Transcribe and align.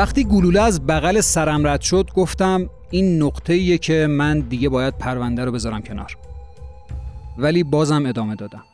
وقتی 0.00 0.24
گلوله 0.24 0.62
از 0.62 0.86
بغل 0.86 1.20
سرم 1.20 1.66
رد 1.66 1.80
شد 1.80 2.10
گفتم 2.16 2.70
این 2.90 3.22
نقطه 3.22 3.52
ایه 3.52 3.78
که 3.78 4.06
من 4.06 4.40
دیگه 4.40 4.68
باید 4.68 4.98
پرونده 4.98 5.44
رو 5.44 5.52
بذارم 5.52 5.82
کنار. 5.82 6.16
ولی 7.38 7.64
بازم 7.64 8.06
ادامه 8.06 8.34
دادم. 8.34 8.64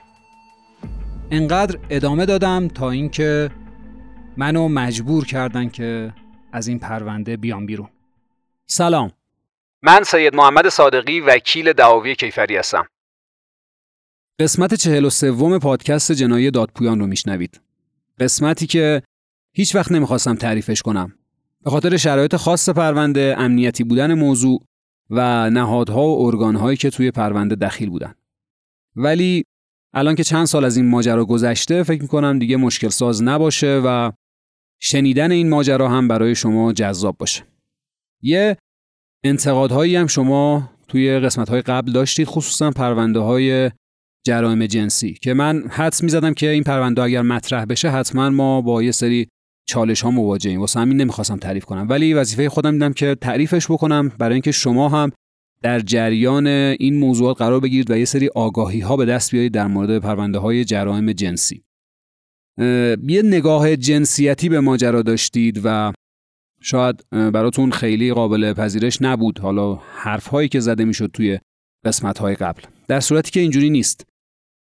انقدر 1.30 1.78
ادامه 1.90 2.26
دادم 2.26 2.68
تا 2.68 2.90
اینکه 2.90 3.50
منو 4.36 4.68
مجبور 4.68 5.26
کردن 5.26 5.68
که 5.68 6.12
از 6.52 6.68
این 6.68 6.78
پرونده 6.78 7.36
بیام 7.36 7.66
بیرون. 7.66 7.88
سلام. 8.66 9.12
من 9.82 10.02
سید 10.02 10.34
محمد 10.34 10.68
صادقی 10.68 11.20
وکیل 11.20 11.72
دعاوی 11.72 12.14
کیفری 12.14 12.56
هستم. 12.56 12.86
قسمت 14.40 14.74
چهل 14.74 15.04
و 15.04 15.10
سوم 15.10 15.58
پادکست 15.58 16.12
جنایی 16.12 16.50
دادپویان 16.50 17.00
رو 17.00 17.06
میشنوید. 17.06 17.60
قسمتی 18.20 18.66
که 18.66 19.02
هیچ 19.59 19.74
وقت 19.74 19.92
نمی‌خواستم 19.92 20.34
تعریفش 20.34 20.83
کنم. 20.83 21.12
به 21.65 21.70
خاطر 21.70 21.96
شرایط 21.96 22.37
خاص 22.37 22.69
پرونده 22.69 23.34
امنیتی 23.38 23.84
بودن 23.84 24.15
موضوع 24.15 24.65
و 25.10 25.51
نهادها 25.51 26.09
و 26.09 26.27
ارگانهایی 26.27 26.77
که 26.77 26.91
توی 26.91 27.10
پرونده 27.10 27.54
دخیل 27.54 27.90
بودن. 27.90 28.15
ولی 28.96 29.45
الان 29.95 30.15
که 30.15 30.24
چند 30.24 30.45
سال 30.45 30.65
از 30.65 30.76
این 30.76 30.88
ماجرا 30.88 31.24
گذشته 31.24 31.82
فکر 31.82 32.02
می‌کنم 32.02 32.38
دیگه 32.38 32.57
مشکل 32.57 32.88
ساز 32.88 33.23
نباشه 33.23 33.82
و 33.85 34.13
شنیدن 34.80 35.32
این 35.32 35.48
ماجرا 35.48 35.88
هم 35.88 36.09
برای 36.09 36.35
شما 36.35 36.73
جذاب 36.73 37.16
باشه. 37.18 37.45
یه 38.23 38.57
انتقادهایی 39.24 39.96
هم 39.96 40.07
شما 40.07 40.70
توی 40.88 41.18
قسمت 41.18 41.48
های 41.48 41.63
قبل 41.63 41.93
داشتید 41.93 42.26
خصوصا 42.26 42.70
پرونده 42.70 43.20
های 43.20 43.70
جرائم 44.26 44.66
جنسی 44.66 45.15
که 45.15 45.35
من 45.35 45.68
حدس 45.70 46.02
می‌زدم 46.02 46.35
که 46.35 46.48
این 46.48 46.63
پرونده 46.63 47.02
اگر 47.02 47.23
مطرح 47.23 47.65
بشه 47.65 47.91
حتما 47.91 48.30
ما 48.30 48.60
با 48.60 48.82
یه 48.82 48.91
سری 48.93 49.29
چالش 49.66 50.02
ها 50.02 50.10
مواجهیم. 50.10 50.60
واسه 50.60 50.80
همین 50.80 50.96
نمی‌خواستم 50.96 51.36
تعریف 51.36 51.64
کنم. 51.64 51.86
ولی 51.90 52.14
وظیفه 52.14 52.48
خودم 52.48 52.72
دیدم 52.72 52.92
که 52.92 53.16
تعریفش 53.20 53.66
بکنم. 53.70 54.12
برای 54.18 54.32
اینکه 54.32 54.52
شما 54.52 54.88
هم 54.88 55.12
در 55.62 55.80
جریان 55.80 56.46
این 56.46 56.98
موضوعات 56.98 57.38
قرار 57.38 57.60
بگیرید 57.60 57.90
و 57.90 57.96
یه 57.96 58.04
سری 58.04 58.28
آگاهی 58.34 58.80
ها 58.80 58.96
به 58.96 59.04
دست 59.04 59.30
بیارید 59.30 59.52
در 59.52 59.66
مورد 59.66 59.98
پرونده 59.98 60.38
های 60.38 60.64
جرائم 60.64 61.12
جنسی 61.12 61.62
یه 63.08 63.23
نگاه 63.24 63.76
جنسیتی 63.76 64.48
به 64.48 64.60
ماجرا 64.60 65.03
داشتید 65.03 65.60
و 65.64 65.92
شاید 66.60 67.04
براتون 67.10 67.70
خیلی 67.70 68.12
قابل 68.12 68.53
پذیرش 68.53 69.03
نبود. 69.03 69.38
حالا 69.38 69.75
حرف 69.75 70.26
هایی 70.26 70.48
که 70.48 70.60
زده 70.60 70.84
می‌شد 70.84 71.10
توی 71.12 71.38
قسمت 71.84 72.19
های 72.19 72.34
قبل. 72.34 72.62
در 72.88 73.00
صورتی 73.00 73.30
که 73.30 73.41
اینجوری 73.41 73.70
نیست. 73.70 74.06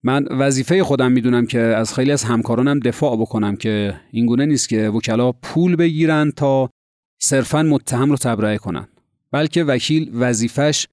من 0.03 0.25
وظیفه 0.25 0.83
خودم 0.83 1.11
می‌دونم 1.11 1.45
که 1.45 1.59
از 1.59 1.93
خیلی 1.93 2.11
از 2.11 2.23
همکارانم 2.23 2.79
دفاع 2.79 3.17
بکنم 3.17 3.55
که 3.55 3.99
اینگونه 4.11 4.45
نیست 4.45 4.69
که 4.69 4.89
وکلا 4.89 5.31
پول 5.31 5.75
بگیرن 5.75 6.31
تا 6.31 6.69
صرفا 7.21 7.63
متهم 7.63 8.09
رو 8.09 8.17
تبرئه 8.17 8.57
کنن. 8.57 8.87
بلکه 9.31 9.63
وکیل 9.63 10.11
وظیفش 10.13 10.87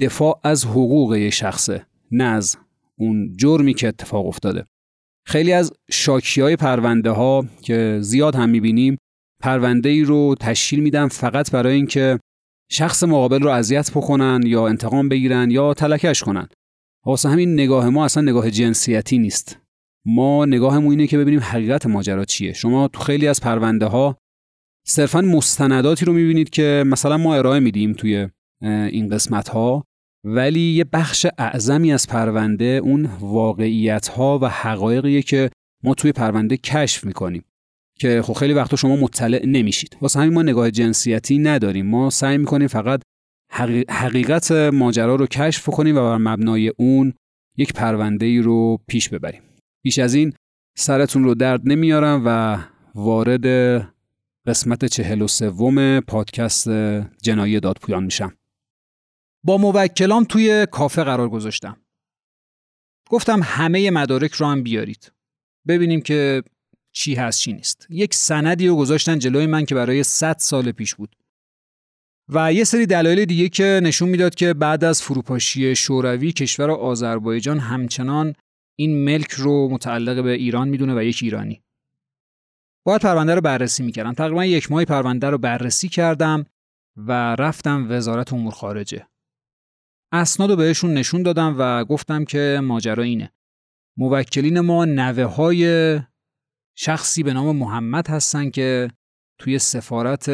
دفاع 0.00 0.40
از 0.44 0.64
حقوق 0.64 1.14
یه 1.14 1.30
شخصه 1.30 1.86
نه 2.12 2.24
از 2.24 2.56
اون 2.98 3.36
جرمی 3.36 3.74
که 3.74 3.88
اتفاق 3.88 4.26
افتاده. 4.26 4.64
خیلی 5.26 5.52
از 5.52 5.72
شاکی 5.90 6.40
های 6.40 6.56
پرونده 6.56 7.10
ها 7.10 7.46
که 7.62 7.98
زیاد 8.00 8.34
هم 8.34 8.48
می‌بینیم 8.48 8.98
پرونده 9.42 9.88
ای 9.88 10.04
رو 10.04 10.34
تشکیل 10.40 10.80
میدن 10.80 11.08
فقط 11.08 11.50
برای 11.50 11.74
اینکه 11.74 12.18
شخص 12.70 13.02
مقابل 13.04 13.42
رو 13.42 13.50
اذیت 13.50 13.90
بکنن 13.90 14.40
یا 14.46 14.68
انتقام 14.68 15.08
بگیرن 15.08 15.50
یا 15.50 15.74
تلکش 15.74 16.22
کنن. 16.22 16.48
واسه 17.06 17.28
همین 17.28 17.52
نگاه 17.52 17.88
ما 17.88 18.04
اصلا 18.04 18.22
نگاه 18.22 18.50
جنسیتی 18.50 19.18
نیست. 19.18 19.58
ما 20.06 20.44
نگاهمون 20.44 20.90
اینه 20.90 21.06
که 21.06 21.18
ببینیم 21.18 21.40
حقیقت 21.40 21.86
ماجرا 21.86 22.24
چیه. 22.24 22.52
شما 22.52 22.88
تو 22.88 23.00
خیلی 23.00 23.26
از 23.26 23.40
پرونده 23.40 23.86
ها 23.86 24.16
صرفا 24.86 25.20
مستنداتی 25.20 26.04
رو 26.04 26.12
می‌بینید 26.12 26.50
که 26.50 26.84
مثلا 26.86 27.16
ما 27.16 27.34
ارائه 27.34 27.60
میدیم 27.60 27.92
توی 27.92 28.28
این 28.62 29.08
قسمت 29.08 29.48
ها 29.48 29.84
ولی 30.24 30.60
یه 30.60 30.84
بخش 30.84 31.26
اعظمی 31.38 31.92
از 31.92 32.06
پرونده 32.06 32.64
اون 32.64 33.10
واقعیت 33.20 34.08
ها 34.08 34.38
و 34.42 34.48
حقایقیه 34.48 35.22
که 35.22 35.50
ما 35.84 35.94
توی 35.94 36.12
پرونده 36.12 36.56
کشف 36.56 37.04
می‌کنیم. 37.04 37.44
که 37.98 38.22
خب 38.22 38.32
خیلی 38.32 38.52
وقتا 38.52 38.76
شما 38.76 38.96
مطلع 38.96 39.46
نمیشید. 39.46 39.96
واسه 40.00 40.20
همین 40.20 40.34
ما 40.34 40.42
نگاه 40.42 40.70
جنسیتی 40.70 41.38
نداریم. 41.38 41.86
ما 41.86 42.10
سعی 42.10 42.38
می‌کنیم 42.38 42.68
فقط 42.68 43.02
حقیقت 43.90 44.52
ماجرا 44.52 45.14
رو 45.14 45.26
کشف 45.26 45.68
کنیم 45.68 45.96
و 45.96 46.00
بر 46.00 46.16
مبنای 46.16 46.68
اون 46.68 47.14
یک 47.56 47.72
پرونده 47.72 48.26
ای 48.26 48.38
رو 48.38 48.78
پیش 48.86 49.08
ببریم. 49.08 49.42
بیش 49.82 49.98
از 49.98 50.14
این 50.14 50.32
سرتون 50.76 51.24
رو 51.24 51.34
درد 51.34 51.60
نمیارم 51.64 52.22
و 52.26 52.58
وارد 52.94 53.46
قسمت 54.46 54.84
چهل 54.84 55.22
و 55.22 55.28
سوم 55.28 56.00
پادکست 56.00 56.68
جنایی 57.22 57.60
دادپویان 57.60 58.04
میشم. 58.04 58.32
با 59.44 59.58
موکلام 59.58 60.24
توی 60.24 60.66
کافه 60.70 61.04
قرار 61.04 61.28
گذاشتم. 61.28 61.76
گفتم 63.08 63.40
همه 63.44 63.90
مدارک 63.90 64.32
رو 64.32 64.46
هم 64.46 64.62
بیارید. 64.62 65.12
ببینیم 65.68 66.00
که 66.00 66.42
چی 66.92 67.14
هست 67.14 67.40
چی 67.40 67.52
نیست. 67.52 67.86
یک 67.90 68.14
سندی 68.14 68.68
رو 68.68 68.76
گذاشتن 68.76 69.18
جلوی 69.18 69.46
من 69.46 69.64
که 69.64 69.74
برای 69.74 70.02
100 70.02 70.36
سال 70.38 70.72
پیش 70.72 70.94
بود. 70.94 71.16
و 72.32 72.52
یه 72.52 72.64
سری 72.64 72.86
دلایل 72.86 73.24
دیگه 73.24 73.48
که 73.48 73.80
نشون 73.82 74.08
می‌داد 74.08 74.34
که 74.34 74.54
بعد 74.54 74.84
از 74.84 75.02
فروپاشی 75.02 75.76
شوروی 75.76 76.32
کشور 76.32 76.70
آذربایجان 76.70 77.58
همچنان 77.58 78.34
این 78.78 79.04
ملک 79.04 79.30
رو 79.30 79.68
متعلق 79.68 80.22
به 80.22 80.30
ایران 80.30 80.68
می‌دونه 80.68 80.94
و 80.94 81.02
یک 81.02 81.20
ایرانی. 81.22 81.62
باید 82.86 83.00
پرونده 83.00 83.34
رو 83.34 83.40
بررسی 83.40 83.82
می‌کردم. 83.82 84.12
تقریبا 84.12 84.44
یک 84.44 84.70
ماه 84.70 84.84
پرونده 84.84 85.30
رو 85.30 85.38
بررسی 85.38 85.88
کردم 85.88 86.44
و 86.96 87.36
رفتم 87.36 87.86
وزارت 87.90 88.32
امور 88.32 88.52
خارجه. 88.52 89.06
اسناد 90.12 90.50
رو 90.50 90.56
بهشون 90.56 90.94
نشون 90.94 91.22
دادم 91.22 91.56
و 91.58 91.84
گفتم 91.84 92.24
که 92.24 92.60
ماجرا 92.62 93.02
اینه. 93.02 93.32
موکلین 93.98 94.60
ما 94.60 94.84
نوه 94.84 95.24
های 95.24 96.00
شخصی 96.78 97.22
به 97.22 97.32
نام 97.32 97.56
محمد 97.56 98.08
هستن 98.08 98.50
که 98.50 98.90
توی 99.40 99.58
سفارت 99.58 100.30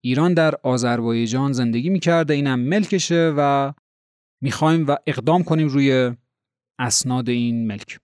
ایران 0.00 0.34
در 0.34 0.54
آذربایجان 0.62 1.52
زندگی 1.52 1.88
می‌کرده 1.88 2.34
اینم 2.34 2.60
ملکشه 2.60 3.34
و 3.36 3.72
می‌خوایم 4.42 4.86
و 4.86 4.96
اقدام 5.06 5.44
کنیم 5.44 5.68
روی 5.68 6.12
اسناد 6.78 7.28
این 7.28 7.66
ملک. 7.66 8.00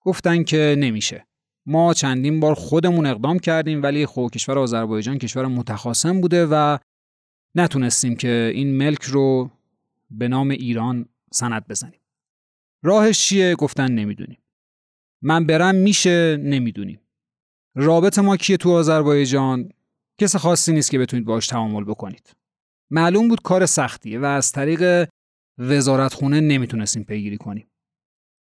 گفتن 0.00 0.42
که 0.42 0.76
نمیشه. 0.78 1.26
ما 1.66 1.94
چندین 1.94 2.40
بار 2.40 2.54
خودمون 2.54 3.06
اقدام 3.06 3.38
کردیم 3.38 3.82
ولی 3.82 4.06
خب 4.06 4.30
کشور 4.34 4.58
آذربایجان 4.58 5.18
کشور 5.18 5.46
متخاصم 5.46 6.20
بوده 6.20 6.46
و 6.46 6.78
نتونستیم 7.54 8.16
که 8.16 8.52
این 8.54 8.76
ملک 8.76 9.02
رو 9.02 9.50
به 10.10 10.28
نام 10.28 10.50
ایران 10.50 11.08
سند 11.32 11.66
بزنیم. 11.68 12.00
راهش 12.82 13.20
چیه؟ 13.20 13.54
گفتن 13.54 13.92
نمی‌دونیم. 13.92 14.38
من 15.22 15.46
برم 15.46 15.74
میشه؟ 15.74 16.36
نمی‌دونیم. 16.36 17.00
رابط 17.74 18.18
ما 18.18 18.36
کیه 18.36 18.56
تو 18.56 18.70
آذربایجان؟ 18.70 19.68
کس 20.20 20.36
خاصی 20.36 20.72
نیست 20.72 20.90
که 20.90 20.98
بتونید 20.98 21.26
باش 21.26 21.46
تعامل 21.46 21.84
بکنید. 21.84 22.32
معلوم 22.90 23.28
بود 23.28 23.42
کار 23.42 23.66
سختیه 23.66 24.18
و 24.18 24.24
از 24.24 24.52
طریق 24.52 25.08
وزارتخونه 25.58 26.40
نمی‌تونستیم 26.40 27.04
پیگیری 27.04 27.36
کنیم. 27.36 27.68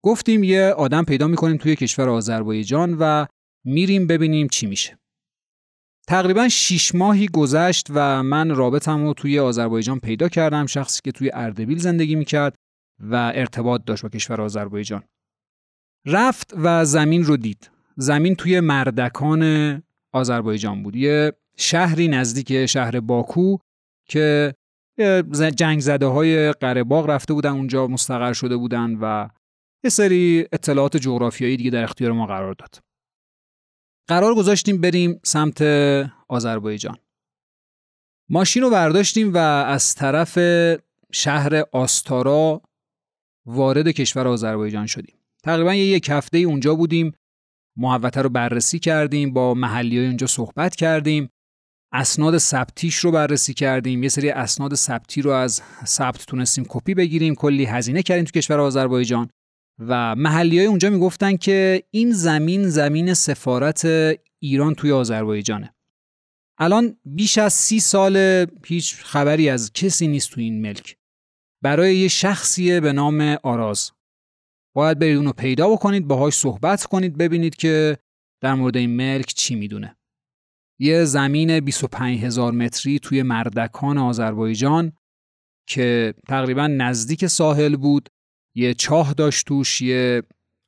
گفتیم 0.04 0.44
یه 0.44 0.74
آدم 0.78 1.04
پیدا 1.04 1.28
می‌کنیم 1.28 1.58
توی 1.58 1.76
کشور 1.76 2.10
آذربایجان 2.10 2.98
و 3.00 3.26
میریم 3.66 4.08
ببینیم 4.08 4.48
چی 4.48 4.68
میشه. 4.68 4.98
تقریبا 6.08 6.50
شیش 6.50 6.96
ماهی 6.96 7.28
گذشت 7.28 7.88
و 7.90 8.24
من 8.24 8.56
رابطم 8.56 9.04
رو 9.06 9.14
توی 9.14 9.40
آذربایجان 9.40 10.00
پیدا 10.00 10.30
کردم 10.30 10.66
شخصی 10.66 11.02
که 11.04 11.12
توی 11.12 11.32
اردبیل 11.34 11.78
زندگی 11.78 12.16
می‌کرد 12.16 12.56
و 13.00 13.32
ارتباط 13.36 13.84
داشت 13.86 14.04
با 14.04 14.10
کشور 14.10 14.42
آذربایجان. 14.42 15.04
رفت 16.06 16.54
و 16.58 16.86
زمین 16.86 17.24
رو 17.24 17.38
دید. 17.38 17.72
زمین 17.98 18.36
توی 18.36 18.60
مردکان 18.60 19.84
آذربایجان 20.14 20.84
بود. 20.84 20.96
یه 20.96 21.34
شهری 21.58 22.08
نزدیک 22.08 22.66
شهر 22.66 23.00
باکو 23.00 23.58
که 24.08 24.56
جنگ 25.56 25.80
زده 25.80 26.06
های 26.06 26.52
قرباغ 26.52 27.10
رفته 27.10 27.34
بودن 27.34 27.50
اونجا 27.50 27.88
مستقر 27.88 28.34
شده 28.34 28.58
بودن 28.58 28.96
و 29.02 29.30
یه 29.84 29.90
سری 29.90 30.48
اطلاعات 30.52 30.98
جغرافیایی 30.98 31.58
دیگه 31.58 31.70
در 31.70 31.84
اختیار 31.84 32.12
ما 32.12 32.26
قرار 32.26 32.54
داد. 32.54 32.80
قرار 34.08 34.36
گذاشتیم 34.36 34.82
بریم 34.82 35.20
سمت 35.24 35.62
آذربایجان. 36.28 36.98
ماشین 38.30 38.64
رو 38.64 38.70
برداشتیم 38.70 39.34
و 39.34 39.38
از 39.38 39.96
طرف 39.96 40.40
شهر 41.12 41.64
آستارا 41.72 42.62
وارد 43.46 43.88
کشور 43.88 44.28
آذربایجان 44.28 44.86
شدیم. 44.86 45.16
تقریبا 45.44 45.74
یک 45.74 46.10
هفته 46.10 46.38
اونجا 46.38 46.76
بودیم. 46.76 47.14
محوطه 47.78 48.22
رو 48.22 48.30
بررسی 48.30 48.80
کردیم 48.80 49.34
با 49.34 49.54
محلی 49.54 49.98
های 49.98 50.08
اونجا 50.08 50.28
صحبت 50.28 50.76
کردیم 50.76 51.30
اسناد 51.96 52.38
ثبتیش 52.38 52.96
رو 52.96 53.12
بررسی 53.12 53.54
کردیم. 53.54 54.04
یه 54.04 54.10
سری 54.10 54.30
اسناد 54.30 54.76
ثبتی 54.76 55.22
رو 55.22 55.32
از 55.32 55.62
ثبت 55.86 56.26
تونستیم 56.26 56.66
کپی 56.70 56.94
بگیریم. 56.94 57.36
کلی 57.36 57.66
هزینه 57.66 58.04
کردیم 58.04 58.24
تو 58.24 58.32
کشور 58.32 58.60
آذربایجان. 58.60 59.30
و 59.80 60.16
محلی 60.16 60.58
های 60.58 60.68
اونجا 60.68 60.90
می‌گفتن 60.90 61.38
که 61.38 61.84
این 61.92 62.12
زمین 62.12 62.70
زمین 62.70 63.14
سفارت 63.14 63.86
ایران 64.40 64.76
توی 64.76 64.92
آذربایجانه. 64.92 65.74
الان 66.58 66.98
بیش 67.06 67.38
از 67.38 67.54
سی 67.54 67.80
سال 67.80 68.46
هیچ 68.66 68.96
خبری 68.96 69.50
از 69.50 69.74
کسی 69.74 70.08
نیست 70.08 70.32
تو 70.32 70.42
این 70.42 70.62
ملک. 70.62 70.98
برای 71.64 71.98
یه 71.98 72.08
شخصیه 72.08 72.80
به 72.80 72.94
نام 72.94 73.38
آراز. 73.44 73.92
باید 74.76 75.00
برید 75.00 75.18
اونو 75.18 75.32
پیدا 75.32 75.70
بکنید 75.70 76.08
باهاش 76.08 76.34
صحبت 76.34 76.86
کنید 76.86 77.18
ببینید 77.18 77.56
که 77.56 77.98
در 78.44 78.54
مورد 78.54 78.78
این 78.78 78.90
ملک 78.90 79.26
چی 79.26 79.56
می‌دونه. 79.56 79.96
یه 80.80 81.04
زمین 81.04 81.60
25 81.60 82.24
هزار 82.24 82.52
متری 82.52 83.00
توی 83.00 83.24
مردکان 83.24 83.98
آذربایجان 83.98 84.92
که 85.68 86.14
تقریبا 86.28 86.68
نزدیک 86.68 87.28
ساحل 87.28 87.76
بود 87.76 88.10
یه 88.56 88.74
چاه 88.74 89.14
داشت 89.14 89.48
توش 89.48 89.82
یه 89.82 90.24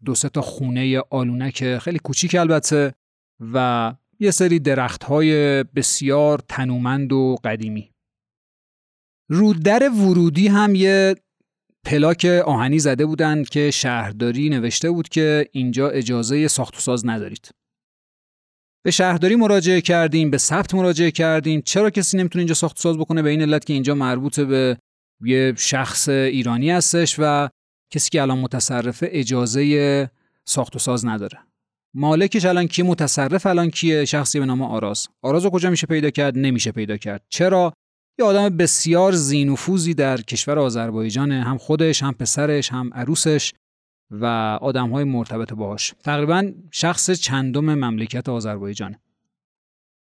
دو 0.05 0.13
تا 0.13 0.41
خونه 0.41 0.99
آلونک 0.99 1.77
خیلی 1.77 1.99
کوچیک 1.99 2.35
البته 2.35 2.93
و 3.53 3.95
یه 4.19 4.31
سری 4.31 4.59
درخت 4.59 5.03
های 5.03 5.63
بسیار 5.63 6.39
تنومند 6.49 7.13
و 7.13 7.35
قدیمی 7.43 7.91
روددر 9.29 9.89
ورودی 9.89 10.47
هم 10.47 10.75
یه 10.75 11.15
پلاک 11.85 12.25
آهنی 12.45 12.79
زده 12.79 13.05
بودن 13.05 13.43
که 13.43 13.71
شهرداری 13.71 14.49
نوشته 14.49 14.91
بود 14.91 15.09
که 15.09 15.49
اینجا 15.51 15.89
اجازه 15.89 16.47
ساخت 16.47 16.75
و 16.75 16.79
ساز 16.79 17.05
ندارید. 17.05 17.51
به 18.85 18.91
شهرداری 18.91 19.35
مراجعه 19.35 19.81
کردیم، 19.81 20.29
به 20.29 20.37
ثبت 20.37 20.73
مراجعه 20.73 21.11
کردیم. 21.11 21.61
چرا 21.61 21.89
کسی 21.89 22.17
نمی‌تونه 22.17 22.41
اینجا 22.41 22.53
ساخت 22.53 22.79
ساز 22.79 22.97
بکنه؟ 22.97 23.21
به 23.21 23.29
این 23.29 23.41
علت 23.41 23.65
که 23.65 23.73
اینجا 23.73 23.95
مربوط 23.95 24.39
به 24.39 24.77
یه 25.21 25.53
شخص 25.57 26.09
ایرانی 26.09 26.71
هستش 26.71 27.15
و 27.19 27.49
کسی 27.93 28.09
که 28.09 28.21
الان 28.21 28.39
متصرفه 28.39 29.09
اجازه 29.11 30.09
ساخت 30.45 30.75
و 30.75 30.79
ساز 30.79 31.05
نداره. 31.05 31.39
مالکش 31.95 32.45
الان 32.45 32.67
کی 32.67 32.83
متصرف 32.83 33.45
الان 33.45 33.69
کیه؟ 33.69 34.05
شخصی 34.05 34.39
به 34.39 34.45
نام 34.45 34.61
آراز. 34.61 35.07
آراز 35.21 35.43
رو 35.43 35.49
کجا 35.49 35.69
میشه 35.69 35.87
پیدا 35.87 36.09
کرد؟ 36.09 36.37
نمیشه 36.37 36.71
پیدا 36.71 36.97
کرد. 36.97 37.23
چرا؟ 37.29 37.73
یه 38.19 38.25
آدم 38.25 38.57
بسیار 38.57 39.11
زینفوزی 39.11 39.93
در 39.93 40.21
کشور 40.21 40.59
آذربایجان 40.59 41.31
هم 41.31 41.57
خودش 41.57 42.03
هم 42.03 42.13
پسرش 42.13 42.71
هم 42.71 42.89
عروسش. 42.93 43.53
و 44.11 44.25
آدم 44.61 44.89
های 44.89 45.03
مرتبط 45.03 45.53
باهاش. 45.53 45.93
تقریبا 46.03 46.51
شخص 46.71 47.11
چندم 47.11 47.75
مملکت 47.75 48.29
آذربایجان. 48.29 48.95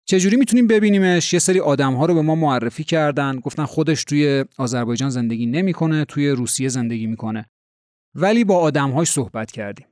چجوری 0.05 0.37
می‌تونیم 0.37 0.67
ببینیمش؟ 0.67 1.33
یه 1.33 1.39
سری 1.39 1.61
آدم 1.61 1.95
ها 1.95 2.07
رو 2.07 2.15
به 2.15 2.23
ما 2.23 2.35
معرفی 2.35 2.85
کردن. 2.85 3.41
گفتن 3.41 3.65
خودش 3.65 4.05
توی 4.05 4.45
آذربایجان 4.59 5.11
زندگی 5.11 5.47
نمی‌کنه 5.47 6.05
توی 6.05 6.31
روسیه 6.31 6.69
زندگی 6.69 7.07
می‌کنه. 7.07 7.51
ولی 8.15 8.45
با 8.45 8.59
آدمهاش 8.59 9.09
صحبت 9.09 9.51
کردیم. 9.51 9.87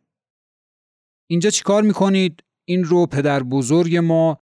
اینجا 1.31 1.51
چیکار 1.51 1.83
می‌کنید؟ 1.83 2.43
این 2.65 2.85
رو 2.85 3.07
پدر 3.07 3.43
بزرگ 3.43 3.97
ما 3.97 4.41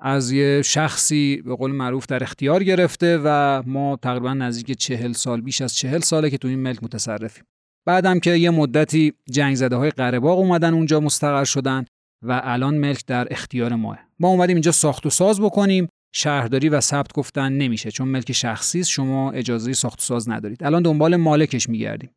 از 0.00 0.32
یه 0.32 0.62
شخصی 0.62 1.42
به 1.42 1.54
قول 1.54 1.70
معروف 1.70 2.06
در 2.06 2.22
اختیار 2.22 2.64
گرفته 2.64 3.20
و 3.24 3.62
ما 3.66 3.96
تقریبا 3.96 4.34
نزدیک 4.34 4.78
چهل 4.78 5.12
سال 5.12 5.40
بیش 5.40 5.60
از 5.60 5.74
چهل 5.74 5.98
ساله 5.98 6.30
که 6.30 6.38
تو 6.38 6.48
این 6.48 6.58
ملک 6.58 6.84
متصرفیم. 6.84 7.44
بعدم 7.86 8.20
که 8.20 8.30
یه 8.30 8.50
مدتی 8.50 9.12
جنگ 9.30 9.54
زده 9.54 9.76
های 9.76 9.90
قرباق 9.90 10.38
اومدن 10.38 10.74
اونجا 10.74 11.00
مستقر 11.00 11.44
شدن 11.44 11.84
و 12.22 12.40
الان 12.44 12.74
ملک 12.78 13.06
در 13.06 13.28
اختیار 13.30 13.74
ماه. 13.74 13.98
ما 14.20 14.28
اومدیم 14.28 14.56
اینجا 14.56 14.72
ساخت 14.72 15.06
و 15.06 15.10
ساز 15.10 15.40
بکنیم. 15.40 15.88
شهرداری 16.14 16.68
و 16.68 16.80
ثبت 16.80 17.12
گفتن 17.12 17.52
نمیشه 17.52 17.90
چون 17.90 18.08
ملک 18.08 18.32
شخصی 18.32 18.80
است 18.80 18.90
شما 18.90 19.30
اجازه 19.30 19.72
ساخت 19.72 19.98
و 19.98 20.02
ساز 20.02 20.28
ندارید. 20.28 20.64
الان 20.64 20.82
دنبال 20.82 21.16
مالکش 21.16 21.68
میگردیم. 21.68 22.10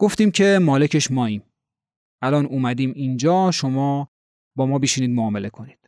گفتیم 0.00 0.30
که 0.30 0.58
مالکش 0.62 1.10
ماییم. 1.10 1.42
الان 2.22 2.46
اومدیم 2.46 2.92
اینجا 2.96 3.50
شما 3.50 4.08
با 4.56 4.66
ما 4.66 4.78
بشینید 4.78 5.10
معامله 5.10 5.50
کنید. 5.50 5.78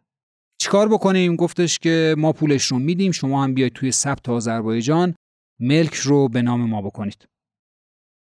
چیکار 0.61 0.89
بکنیم؟ 0.89 1.37
گفتش 1.37 1.79
که 1.79 2.15
ما 2.19 2.33
پولش 2.33 2.65
رو 2.65 2.79
میدیم 2.79 3.13
شما 3.13 3.45
هم 3.45 3.55
بیاید 3.55 3.73
توی 3.73 3.93
ثبت 3.93 4.29
آذربایجان 4.29 5.15
ملک 5.61 5.95
رو 5.95 6.29
به 6.29 6.43
نام 6.43 6.69
ما 6.69 6.83
بکنید. 6.83 7.29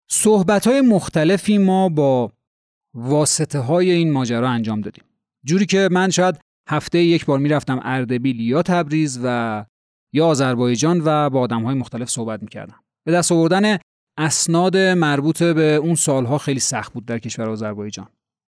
صحبت 0.10 0.68
های 0.68 0.82
مختلفی 0.82 1.58
ما 1.58 1.90
با 1.90 2.34
واسطه 2.96 3.60
های 3.60 3.92
این 3.92 4.12
ماجرا 4.12 4.50
انجام 4.50 4.82
دادیم. 4.82 5.04
جوری 5.46 5.66
که 5.66 5.90
من 5.92 6.10
شاید 6.10 6.40
هفته 6.70 7.00
یک 7.04 7.26
بار 7.26 7.40
می‌رفتم 7.40 7.80
اردبیل 7.84 8.40
یا 8.40 8.62
تبریز 8.62 9.20
و 9.24 9.66
یا 10.14 10.28
آذربایجان 10.28 11.02
و 11.06 11.30
با 11.30 11.40
آدم 11.40 11.64
های 11.64 11.76
مختلف 11.76 12.10
صحبت 12.10 12.42
می‌کردم. 12.42 12.84
به 13.06 13.12
دست 13.12 13.32
آوردن 13.32 13.78
اسناد 14.18 14.78
مربوط 14.78 15.44
به 15.44 15.76
اون 15.76 15.96
سالها 15.96 16.38
خیلی 16.38 16.60
سخت 16.60 16.94
بود 16.94 17.06
در 17.06 17.20
کشور 17.20 17.50
آذربایجان. 17.50 18.08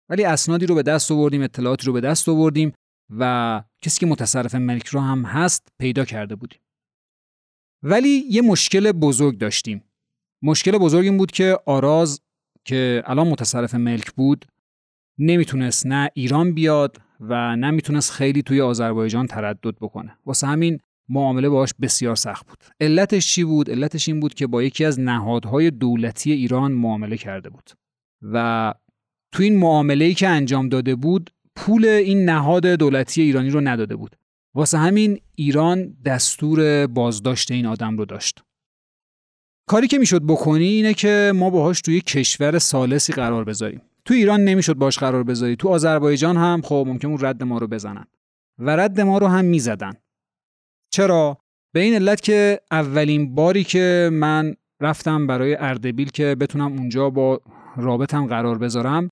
ولی 0.09 0.23
اسنادی 0.23 0.65
رو 0.65 0.75
به 0.75 0.83
دست 0.83 1.11
آوردیم 1.11 1.41
اطلاعاتی 1.41 1.87
رو 1.87 1.93
به 1.93 2.01
دست 2.01 2.29
آوردیم 2.29 2.73
و 3.17 3.63
کسی 3.81 3.99
که 3.99 4.05
متصرف 4.05 4.55
ملک 4.55 4.87
رو 4.87 4.99
هم 4.99 5.23
هست 5.23 5.67
پیدا 5.79 6.05
کرده 6.05 6.35
بودیم. 6.35 6.59
ولی 7.83 8.09
یه 8.09 8.41
مشکل 8.41 8.91
بزرگ 8.91 9.37
داشتیم. 9.37 9.83
مشکل 10.41 10.77
بزرگ 10.77 11.05
این 11.05 11.17
بود 11.17 11.31
که 11.31 11.57
آراز 11.65 12.21
که 12.65 13.03
الان 13.05 13.27
متصرف 13.27 13.75
ملک 13.75 14.11
بود 14.11 14.45
نمی‌تونست 15.17 15.87
نه 15.87 16.09
ایران 16.13 16.53
بیاد 16.53 16.97
و 17.19 17.55
نمی‌تونست 17.55 18.11
خیلی 18.11 18.41
توی 18.41 18.61
آذربایجان 18.61 19.27
تردد 19.27 19.75
بکنه. 19.81 20.17
واسه 20.25 20.47
همین 20.47 20.79
معامله 21.09 21.49
باش 21.49 21.73
بسیار 21.81 22.15
سخت 22.15 22.47
بود. 22.47 22.63
علتش 22.79 23.33
چی 23.33 23.43
بود؟ 23.43 23.71
علتش 23.71 24.07
این 24.07 24.19
بود 24.19 24.33
که 24.33 24.47
با 24.47 24.63
یکی 24.63 24.85
از 24.85 24.99
نهادهای 24.99 25.71
دولتی 25.71 26.31
ایران 26.31 26.71
معامله 26.71 27.17
کرده 27.17 27.49
بود. 27.49 27.69
و 28.21 28.73
تو 29.31 29.43
این 29.43 29.57
معامله 29.57 30.13
که 30.13 30.27
انجام 30.27 30.69
داده 30.69 30.95
بود 30.95 31.29
پول 31.55 31.85
این 31.85 32.25
نهاد 32.25 32.65
دولتی 32.65 33.21
ایرانی 33.21 33.49
رو 33.49 33.61
نداده 33.61 33.95
بود. 33.95 34.15
واسه 34.55 34.77
همین 34.77 35.19
ایران 35.35 35.97
دستور 36.05 36.87
بازداشت 36.87 37.51
این 37.51 37.65
آدم 37.65 37.97
رو 37.97 38.05
داشت. 38.05 38.43
کاری 39.69 39.87
که 39.87 39.99
می‌شد 39.99 40.23
بکنی 40.23 40.65
اینه 40.65 40.93
که 40.93 41.31
ما 41.35 41.49
باهاش 41.49 41.81
توی 41.81 42.01
کشور 42.01 42.59
سالسی 42.59 43.13
قرار 43.13 43.43
بذاریم. 43.43 43.81
تو 44.05 44.13
ایران 44.13 44.43
نمی‌شد 44.43 44.73
باش 44.73 44.97
قرار 44.99 45.23
بذاری 45.23 45.55
تو 45.55 45.69
آذربایجان 45.69 46.37
هم 46.37 46.61
خب 46.61 46.85
ممکن 46.87 47.07
اون 47.07 47.17
رد 47.21 47.43
ما 47.43 47.57
رو 47.57 47.67
بزنن. 47.67 48.05
و 48.59 48.69
رد 48.75 49.01
ما 49.01 49.17
رو 49.17 49.27
هم 49.27 49.45
می‌زدن. 49.45 49.93
چرا؟ 50.93 51.37
به 51.73 51.79
این 51.79 51.93
علت 51.93 52.21
که 52.21 52.59
اولین 52.71 53.35
باری 53.35 53.63
که 53.63 54.09
من 54.13 54.55
رفتم 54.81 55.27
برای 55.27 55.55
اردبیل 55.55 56.09
که 56.09 56.35
بتونم 56.39 56.77
اونجا 56.77 57.09
با 57.09 57.41
رابطم 57.77 58.27
قرار 58.27 58.57
بذارم 58.57 59.09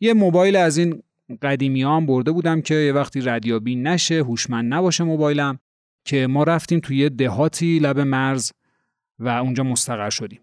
یه 0.00 0.14
موبایل 0.14 0.56
از 0.56 0.78
این 0.78 1.02
قدیمی 1.42 1.82
هم 1.82 2.06
برده 2.06 2.30
بودم 2.32 2.60
که 2.60 2.74
یه 2.74 2.92
وقتی 2.92 3.20
ردیابی 3.20 3.76
نشه 3.76 4.14
هوشمند 4.14 4.74
نباشه 4.74 5.04
موبایلم 5.04 5.58
که 6.06 6.26
ما 6.26 6.42
رفتیم 6.42 6.80
توی 6.80 7.10
دهاتی 7.10 7.78
لب 7.78 8.00
مرز. 8.00 8.50
و 9.18 9.28
اونجا 9.28 9.64
مستقر 9.64 10.10
شدیم. 10.10 10.40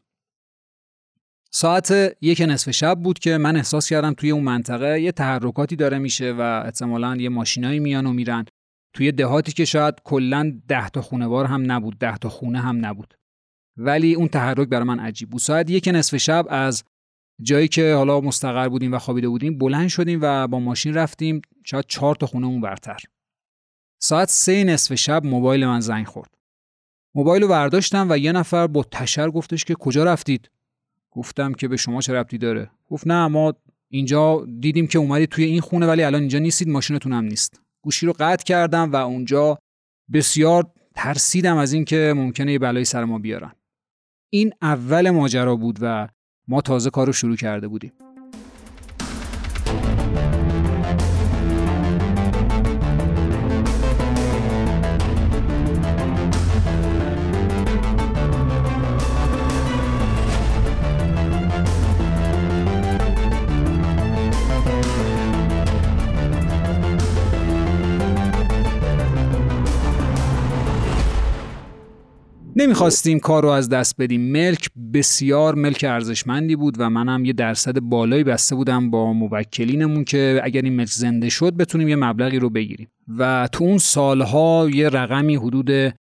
ساعت 1.51 2.17
یک 2.21 2.41
نصف 2.41 2.71
شب 2.71 2.99
بود 2.99 3.19
که 3.19 3.38
من 3.38 3.55
احساس 3.55 3.89
کردم 3.89 4.13
توی 4.13 4.31
اون 4.31 4.43
منطقه 4.43 5.01
یه 5.01 5.11
تحرکاتی 5.11 5.75
داره 5.75 5.97
میشه 5.97 6.33
و 6.33 6.61
احتمالا 6.65 7.15
یه 7.15 7.29
ماشینایی 7.29 7.79
میان 7.79 8.05
و 8.05 8.13
میرن. 8.13 8.45
توی 8.93 9.11
دهاتی 9.11 9.51
که 9.51 9.65
شاید 9.65 9.95
کلا 10.03 10.59
ده 10.67 10.89
تا 10.89 11.01
خونه 11.01 11.27
بار 11.27 11.45
هم 11.45 11.71
نبود 11.71 11.97
ده 11.97 12.17
تا 12.17 12.29
خونه 12.29 12.59
هم 12.59 12.85
نبود. 12.85 13.13
ولی 13.77 14.13
اون 14.13 14.27
تحرک 14.27 14.67
برای 14.67 14.83
من 14.83 14.99
عجیب 14.99 15.29
بود. 15.29 15.41
ساعت 15.41 15.69
یک 15.69 15.89
نصف 15.93 16.17
شب 16.17 16.45
از 16.49 16.83
جایی 17.41 17.67
که 17.67 17.93
حالا 17.93 18.21
مستقر 18.21 18.69
بودیم 18.69 18.93
و 18.93 18.99
خوابیده 18.99 19.29
بودیم 19.29 19.57
بلند 19.57 19.88
شدیم 19.88 20.19
و 20.21 20.47
با 20.47 20.59
ماشین 20.59 20.93
رفتیم. 20.93 21.41
شاید 21.65 21.85
چهار 21.88 22.15
تا 22.15 22.25
خونه 22.27 22.47
اون 22.47 22.61
برتر 22.61 22.99
ساعت 24.01 24.29
سه 24.29 24.63
نصف 24.63 24.95
شب 24.95 25.25
موبایل 25.25 25.65
من 25.65 25.79
زنگ 25.79 26.05
خورد. 26.05 26.38
موبایل 27.15 27.41
رو 27.41 27.47
برداشتم 27.47 28.07
و 28.09 28.17
یه 28.17 28.31
نفر 28.31 28.67
با 28.67 28.83
تشر 28.83 29.29
گفتش 29.29 29.65
که 29.65 29.75
کجا 29.75 30.03
رفتید؟ 30.03 30.49
گفتم 31.11 31.53
که 31.53 31.67
به 31.67 31.77
شما 31.77 32.01
چه 32.01 32.13
ربطی 32.13 32.37
داره. 32.37 32.71
گفت 32.89 33.07
نه 33.07 33.27
ما 33.27 33.53
اینجا 33.89 34.45
دیدیم 34.59 34.87
که 34.87 34.99
اومدید 34.99 35.29
توی 35.29 35.43
این 35.43 35.61
خونه 35.61 35.87
ولی 35.87 36.03
الان 36.03 36.21
اینجا 36.21 36.39
نیستید 36.39 36.67
ماشینتون 36.67 37.13
هم 37.13 37.23
نیست. 37.23 37.61
گوشی 37.81 38.05
رو 38.05 38.13
قطع 38.19 38.43
کردم 38.43 38.91
و 38.91 38.95
اونجا 38.95 39.57
بسیار 40.13 40.71
ترسیدم 40.95 41.57
از 41.57 41.73
اینکه 41.73 42.13
ممکنه 42.17 42.51
یه 42.51 42.59
بلایی 42.59 42.85
سر 42.85 43.03
ما 43.03 43.19
بیارن. 43.19 43.51
این 44.29 44.53
اول 44.61 45.09
ماجرا 45.09 45.55
بود 45.55 45.79
و 45.81 46.07
ما 46.47 46.61
تازه 46.61 46.89
کار 46.89 47.07
رو 47.07 47.13
شروع 47.13 47.35
کرده 47.35 47.67
بودیم. 47.67 47.91
نمی‌خواستیم 72.59 73.19
کار 73.19 73.43
رو 73.43 73.49
از 73.49 73.69
دست 73.69 73.95
بدیم. 73.99 74.31
ملک 74.31 74.69
بسیار 74.93 75.55
ملک 75.55 75.85
ارزشمندی 75.87 76.55
بود 76.55 76.75
و 76.77 76.89
منم 76.89 77.25
یه 77.25 77.33
درصد 77.33 77.79
بالایی 77.79 78.23
بسته 78.23 78.55
بودم 78.55 78.89
با 78.89 79.13
موکلینمون 79.13 80.03
که 80.03 80.41
اگر 80.43 80.61
این 80.61 80.75
ملک 80.75 80.89
زنده 80.89 81.29
شد 81.29 81.53
بتونیم 81.53 81.87
یه 81.87 81.95
مبلغی 81.95 82.39
رو 82.39 82.49
بگیریم. 82.49 82.91
و 83.17 83.49
تو 83.51 83.63
اون 83.63 83.77
سالها 83.77 84.69
یه 84.73 84.89
رقمی 84.89 85.35
حدود 85.35 85.93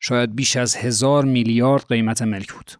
شاید 0.00 0.36
بیش 0.36 0.56
از 0.56 0.76
هزار 0.76 1.24
میلیارد 1.24 1.86
قیمت 1.88 2.22
ملک 2.22 2.52
بود. 2.52 2.70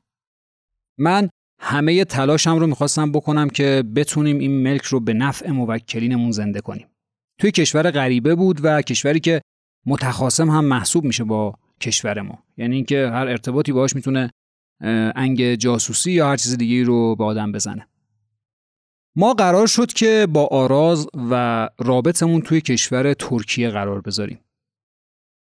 من 0.99 1.29
همه 1.61 2.05
تلاشم 2.05 2.57
رو 2.57 2.67
می‌خواستم 2.67 3.13
بکنم 3.13 3.49
که 3.49 3.85
بتونیم 3.97 4.39
این 4.39 4.63
ملک 4.63 4.85
رو 4.85 5.01
به 5.01 5.15
نفع 5.15 5.51
موکلینمون 5.51 6.31
زنده 6.31 6.61
کنیم. 6.61 6.87
توی 7.41 7.51
کشور 7.51 7.91
غریبه 7.91 8.35
بود 8.35 8.61
و 8.63 8.83
کشوری 8.83 9.21
که 9.21 9.41
متخاصم 9.87 10.51
هم 10.51 10.65
محسوب 10.65 11.05
میشه 11.05 11.25
با 11.25 11.55
کشور 11.81 12.21
ما. 12.21 12.45
یعنی 12.57 12.75
اینکه 12.77 13.09
هر 13.09 13.29
ارتباطی 13.29 13.73
باهاش 13.73 13.97
می‌تونه 13.97 14.31
انگ 15.17 15.55
جاسوسی 15.55 16.13
یا 16.13 16.29
هر 16.29 16.37
چیز 16.37 16.59
دیگه 16.59 16.85
رو 16.85 17.17
به 17.17 17.25
آدم 17.25 17.53
بزنه. 17.53 17.89
ما 19.17 19.35
قرار 19.35 19.67
شد 19.67 19.93
که 19.93 20.27
با 20.31 20.47
آراز 20.47 21.09
و 21.31 21.69
رابطمون 21.79 22.41
توی 22.41 22.61
کشور 22.61 23.15
ترکیه 23.15 23.71
قرار 23.71 24.01
بذاریم. 24.01 24.41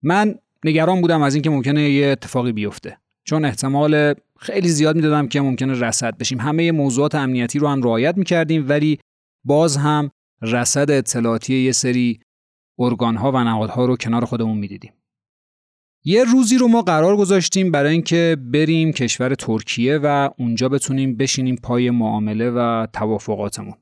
من 0.02 0.34
نگران 0.64 1.00
بودم 1.00 1.22
از 1.22 1.34
اینکه 1.34 1.50
ممکنه 1.50 1.90
یه 1.90 2.06
اتفاقی 2.06 2.52
بیفته. 2.52 2.98
چون 3.24 3.44
احتمال 3.44 4.14
خیلی 4.38 4.68
زیاد 4.68 4.96
می‌دادم 4.96 5.28
که 5.28 5.40
ممکنه 5.40 5.72
رسد 5.72 6.18
بشیم. 6.18 6.40
همه 6.40 6.72
موضوعات 6.72 7.14
امنیتی 7.14 7.58
رو 7.58 7.68
هم 7.68 7.82
رعایت 7.82 8.16
می‌کردیم 8.16 8.68
ولی 8.68 8.98
باز 9.44 9.76
هم 9.76 10.10
رسد 10.42 10.90
اطلاعاتی 10.90 11.54
یه 11.54 11.72
سری 11.72 12.20
ارگان 12.78 13.16
ها 13.16 13.32
و 13.32 13.44
نهادها 13.44 13.84
رو 13.84 13.96
کنار 13.96 14.24
خودمون 14.24 14.58
می‌دیدیم. 14.58 14.92
یه 16.06 16.24
روزی 16.24 16.58
رو 16.58 16.68
ما 16.68 16.82
قرار 16.82 17.16
گذاشتیم 17.16 17.70
برای 17.70 17.92
اینکه 17.92 18.36
بریم 18.52 18.92
کشور 18.92 19.34
ترکیه 19.34 19.98
و 20.02 20.30
اونجا 20.38 20.68
بتونیم 20.68 21.16
بشینیم 21.16 21.56
پای 21.62 21.90
معامله 21.90 22.50
و 22.50 22.86
توافقاتمون. 22.92 23.74